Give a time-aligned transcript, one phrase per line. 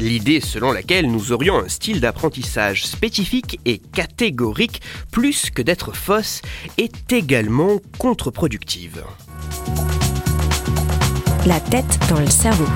[0.00, 4.80] L'idée selon laquelle nous aurions un style d'apprentissage spécifique et catégorique
[5.10, 6.42] plus que d'être fausse
[6.78, 9.04] est également contre-productive.
[11.46, 12.66] La tête dans le cerveau.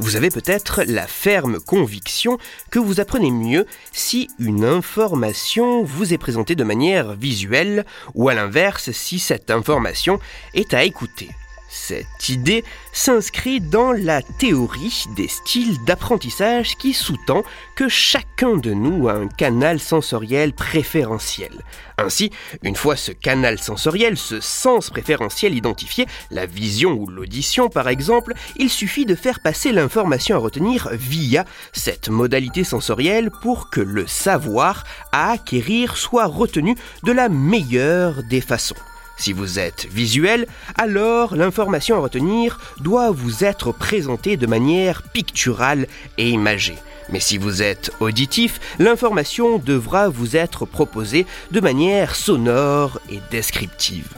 [0.00, 2.38] Vous avez peut-être la ferme conviction
[2.70, 8.34] que vous apprenez mieux si une information vous est présentée de manière visuelle ou à
[8.34, 10.18] l'inverse si cette information
[10.54, 11.28] est à écouter.
[11.72, 17.44] Cette idée s'inscrit dans la théorie des styles d'apprentissage qui sous-tend
[17.76, 21.52] que chacun de nous a un canal sensoriel préférentiel.
[21.96, 22.32] Ainsi,
[22.64, 28.34] une fois ce canal sensoriel, ce sens préférentiel identifié, la vision ou l'audition par exemple,
[28.56, 34.08] il suffit de faire passer l'information à retenir via cette modalité sensorielle pour que le
[34.08, 38.74] savoir à acquérir soit retenu de la meilleure des façons.
[39.20, 40.46] Si vous êtes visuel,
[40.78, 46.78] alors l'information à retenir doit vous être présentée de manière picturale et imagée.
[47.10, 54.08] Mais si vous êtes auditif, l'information devra vous être proposée de manière sonore et descriptive.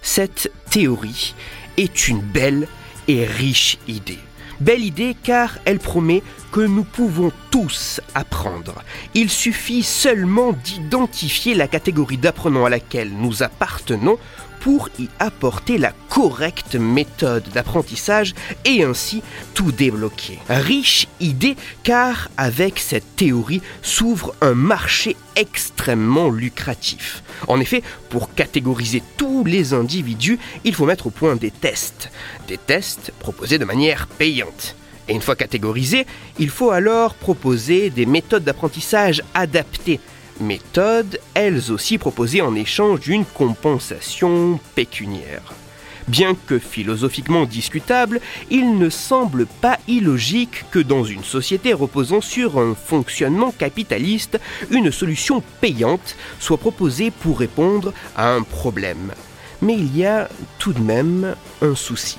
[0.00, 1.34] Cette théorie
[1.76, 2.68] est une belle
[3.08, 4.20] et riche idée.
[4.60, 8.84] Belle idée car elle promet que nous pouvons tous apprendre.
[9.14, 14.18] Il suffit seulement d'identifier la catégorie d'apprenants à laquelle nous appartenons
[14.62, 19.22] pour y apporter la correcte méthode d'apprentissage et ainsi
[19.54, 20.38] tout débloquer.
[20.48, 27.22] Riche idée car avec cette théorie s'ouvre un marché extrêmement lucratif.
[27.48, 32.10] En effet, pour catégoriser tous les individus, il faut mettre au point des tests.
[32.46, 34.76] Des tests proposés de manière payante.
[35.08, 36.06] Et une fois catégorisés,
[36.38, 39.98] il faut alors proposer des méthodes d'apprentissage adaptées
[40.42, 45.54] méthodes, elles aussi proposées en échange d'une compensation pécuniaire.
[46.08, 48.20] Bien que philosophiquement discutable,
[48.50, 54.90] il ne semble pas illogique que dans une société reposant sur un fonctionnement capitaliste, une
[54.90, 59.12] solution payante soit proposée pour répondre à un problème.
[59.60, 62.18] Mais il y a tout de même un souci.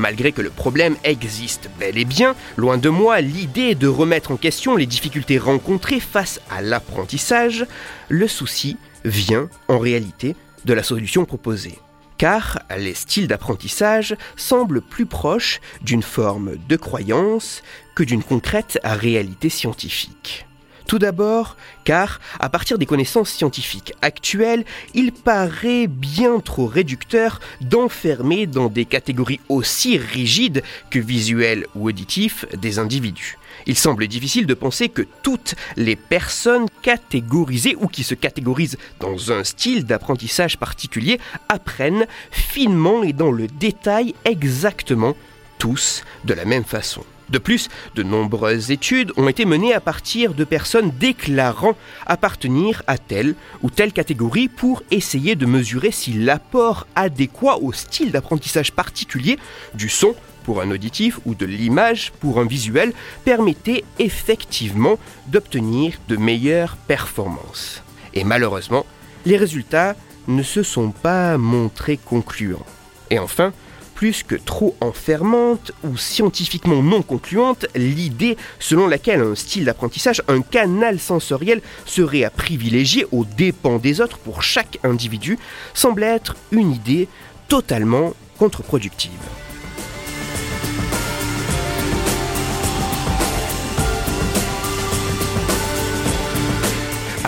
[0.00, 4.38] Malgré que le problème existe bel et bien, loin de moi l'idée de remettre en
[4.38, 7.66] question les difficultés rencontrées face à l'apprentissage,
[8.08, 11.78] le souci vient en réalité de la solution proposée.
[12.16, 17.62] Car les styles d'apprentissage semblent plus proches d'une forme de croyance
[17.94, 20.46] que d'une concrète réalité scientifique.
[20.90, 28.48] Tout d'abord, car, à partir des connaissances scientifiques actuelles, il paraît bien trop réducteur d'enfermer
[28.48, 33.38] dans des catégories aussi rigides que visuelles ou auditifs des individus.
[33.66, 39.30] Il semble difficile de penser que toutes les personnes catégorisées ou qui se catégorisent dans
[39.30, 45.14] un style d'apprentissage particulier apprennent finement et dans le détail exactement
[45.56, 47.04] tous de la même façon.
[47.30, 51.76] De plus, de nombreuses études ont été menées à partir de personnes déclarant
[52.06, 58.10] appartenir à telle ou telle catégorie pour essayer de mesurer si l'apport adéquat au style
[58.10, 59.38] d'apprentissage particulier
[59.74, 62.92] du son pour un auditif ou de l'image pour un visuel
[63.24, 64.98] permettait effectivement
[65.28, 67.82] d'obtenir de meilleures performances.
[68.14, 68.86] Et malheureusement,
[69.24, 69.94] les résultats
[70.26, 72.66] ne se sont pas montrés concluants.
[73.10, 73.52] Et enfin,
[74.00, 80.40] plus que trop enfermante ou scientifiquement non concluante, l'idée selon laquelle un style d'apprentissage, un
[80.40, 85.38] canal sensoriel serait à privilégier aux dépens des autres pour chaque individu,
[85.74, 87.08] semble être une idée
[87.48, 89.10] totalement contre-productive.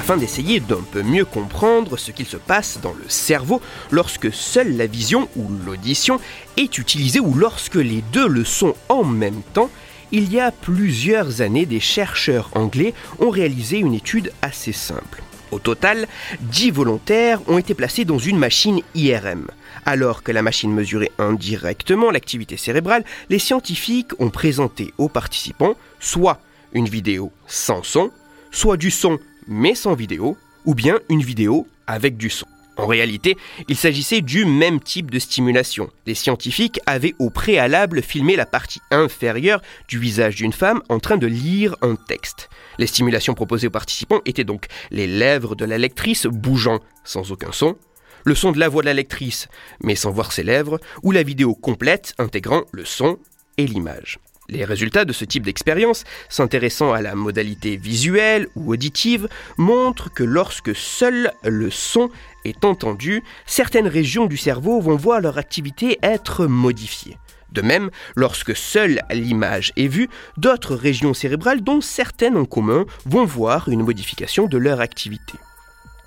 [0.03, 3.63] Afin d'essayer d'un peu mieux comprendre ce qu'il se passe dans le cerveau
[3.93, 6.19] lorsque seule la vision ou l'audition
[6.57, 9.71] est utilisée ou lorsque les deux le sont en même temps,
[10.11, 15.23] il y a plusieurs années, des chercheurs anglais ont réalisé une étude assez simple.
[15.53, 16.09] Au total,
[16.41, 19.47] 10 volontaires ont été placés dans une machine IRM.
[19.87, 26.41] Alors que la machine mesurait indirectement l'activité cérébrale, les scientifiques ont présenté aux participants soit
[26.73, 28.11] une vidéo sans son,
[28.51, 32.47] soit du son mais sans vidéo, ou bien une vidéo avec du son.
[32.79, 33.37] En réalité,
[33.69, 35.91] il s'agissait du même type de stimulation.
[36.07, 41.19] Les scientifiques avaient au préalable filmé la partie inférieure du visage d'une femme en train
[41.19, 42.49] de lire un texte.
[42.79, 47.53] Les stimulations proposées aux participants étaient donc les lèvres de la lectrice bougeant sans aucun
[47.53, 47.77] son,
[48.25, 49.49] le son de la voix de la lectrice
[49.83, 53.19] mais sans voir ses lèvres, ou la vidéo complète intégrant le son
[53.59, 54.19] et l'image.
[54.53, 59.27] Les résultats de ce type d'expérience, s'intéressant à la modalité visuelle ou auditive,
[59.57, 62.11] montrent que lorsque seul le son
[62.45, 67.17] est entendu, certaines régions du cerveau vont voir leur activité être modifiée.
[67.51, 73.25] De même, lorsque seule l'image est vue, d'autres régions cérébrales, dont certaines en commun, vont
[73.25, 75.33] voir une modification de leur activité.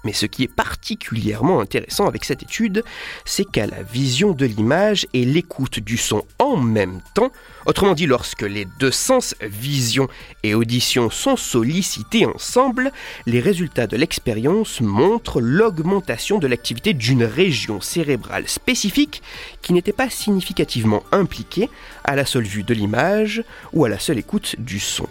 [0.05, 2.83] Mais ce qui est particulièrement intéressant avec cette étude,
[3.25, 6.23] c'est qu'à la vision de l'image et l'écoute du son
[6.57, 7.31] même temps,
[7.65, 10.07] autrement dit lorsque les deux sens, vision
[10.43, 12.91] et audition, sont sollicités ensemble,
[13.25, 19.21] les résultats de l'expérience montrent l'augmentation de l'activité d'une région cérébrale spécifique
[19.61, 21.69] qui n'était pas significativement impliquée
[22.03, 23.43] à la seule vue de l'image
[23.73, 25.07] ou à la seule écoute du son.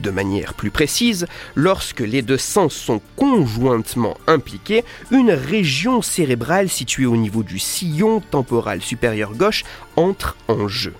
[0.00, 7.04] De manière plus précise, lorsque les deux sens sont conjointement impliqués, une région cérébrale située
[7.04, 9.64] au niveau du sillon temporal supérieur gauche
[9.96, 10.94] entre en jeu.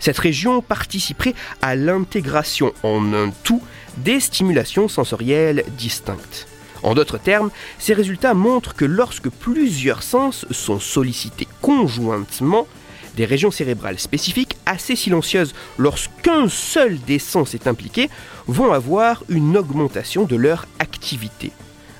[0.00, 3.62] Cette région participerait à l'intégration en un tout
[3.98, 6.48] des stimulations sensorielles distinctes.
[6.82, 12.66] En d'autres termes, ces résultats montrent que lorsque plusieurs sens sont sollicités conjointement,
[13.16, 18.08] des régions cérébrales spécifiques, assez silencieuses lorsqu'un seul des sens est impliqué,
[18.46, 21.52] vont avoir une augmentation de leur activité.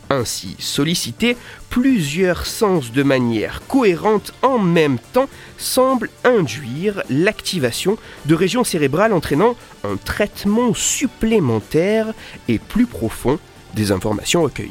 [0.08, 1.36] Ainsi sollicités,
[1.68, 5.28] plusieurs sens de manière cohérente en même temps
[5.58, 12.12] semblent induire l'activation de régions cérébrales entraînant un traitement supplémentaire
[12.46, 13.40] et plus profond
[13.74, 14.70] des informations recueillies.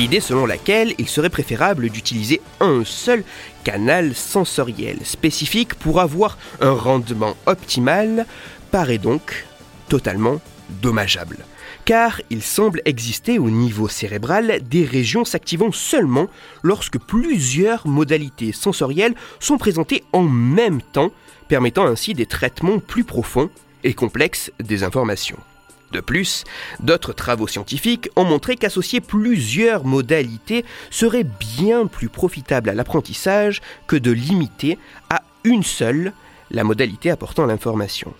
[0.00, 3.22] L'idée selon laquelle il serait préférable d'utiliser un seul
[3.64, 8.24] canal sensoriel spécifique pour avoir un rendement optimal
[8.70, 9.44] paraît donc
[9.90, 10.40] totalement
[10.80, 11.44] dommageable.
[11.84, 16.28] Car il semble exister au niveau cérébral des régions s'activant seulement
[16.62, 21.10] lorsque plusieurs modalités sensorielles sont présentées en même temps,
[21.46, 23.50] permettant ainsi des traitements plus profonds
[23.84, 25.36] et complexes des informations.
[25.92, 26.44] De plus,
[26.80, 33.96] d'autres travaux scientifiques ont montré qu'associer plusieurs modalités serait bien plus profitable à l'apprentissage que
[33.96, 34.78] de limiter
[35.08, 36.12] à une seule
[36.50, 38.14] la modalité apportant l'information.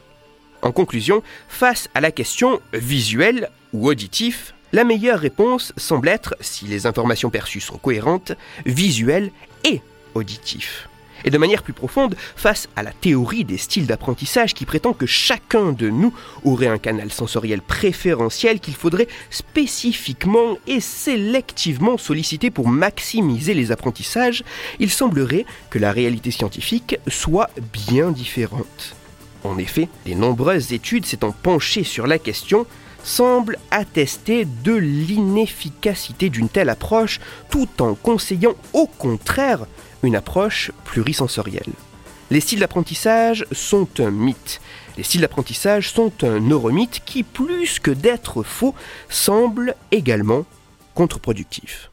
[0.63, 6.67] En conclusion, face à la question visuelle ou auditif, la meilleure réponse semble être, si
[6.67, 8.33] les informations perçues sont cohérentes,
[8.67, 9.31] visuelle
[9.65, 9.81] et
[10.15, 10.89] auditif
[11.25, 15.07] et de manière plus profonde face à la théorie des styles d'apprentissage qui prétend que
[15.07, 16.13] chacun de nous
[16.45, 24.45] aurait un canal sensoriel préférentiel qu'il faudrait spécifiquement et sélectivement solliciter pour maximiser les apprentissages,
[24.79, 28.97] il semblerait que la réalité scientifique soit bien différente.
[29.45, 32.67] En effet, les nombreuses études s'étant penchées sur la question
[33.03, 37.19] semblent attester de l'inefficacité d'une telle approche
[37.49, 39.67] tout en conseillant au contraire
[40.03, 41.73] une approche plurisensorielle.
[42.31, 44.61] Les styles d'apprentissage sont un mythe.
[44.97, 48.75] Les styles d'apprentissage sont un neuromythe qui, plus que d'être faux,
[49.09, 50.45] semble également
[50.95, 51.91] contre-productif.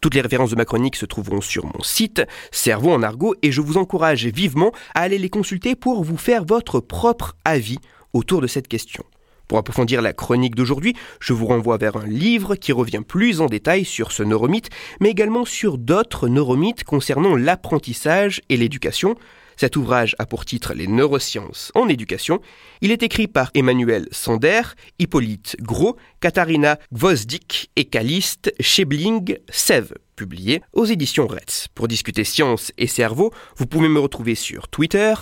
[0.00, 3.50] Toutes les références de ma chronique se trouveront sur mon site, Cerveau en argot, et
[3.50, 7.78] je vous encourage vivement à aller les consulter pour vous faire votre propre avis
[8.12, 9.04] autour de cette question.
[9.48, 13.46] Pour approfondir la chronique d'aujourd'hui, je vous renvoie vers un livre qui revient plus en
[13.46, 19.16] détail sur ce neuromythe, mais également sur d'autres neuromythes concernant l'apprentissage et l'éducation.
[19.56, 22.40] Cet ouvrage a pour titre Les neurosciences en éducation.
[22.82, 24.62] Il est écrit par Emmanuel Sander,
[24.98, 31.68] Hippolyte Gros, Katharina Gvozdik et Caliste Schebling Sev publié aux éditions Retz.
[31.74, 35.14] Pour discuter science et cerveau, vous pouvez me retrouver sur Twitter,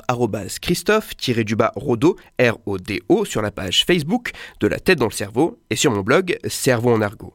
[0.63, 6.01] Christophe-Rodo, R-O-D-O, sur la page Facebook de La tête dans le cerveau et sur mon
[6.01, 7.35] blog Cerveau en argot.